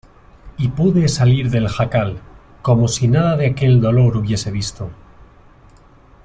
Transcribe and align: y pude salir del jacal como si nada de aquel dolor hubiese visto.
y 0.57 0.67
pude 0.69 1.07
salir 1.07 1.51
del 1.51 1.67
jacal 1.69 2.19
como 2.63 2.87
si 2.87 3.07
nada 3.07 3.37
de 3.37 3.45
aquel 3.45 3.79
dolor 3.81 4.17
hubiese 4.17 4.49
visto. 4.49 4.89